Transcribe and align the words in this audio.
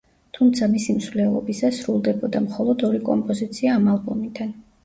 თუმცა, 0.35 0.69
მისი 0.71 0.95
მსვლელობისას 0.99 1.81
სრულდებოდა 1.83 2.43
მხოლოდ 2.47 2.87
ორი 2.89 3.03
კომპოზიცია 3.11 3.77
ამ 3.83 3.91
ალბომიდან. 3.93 4.61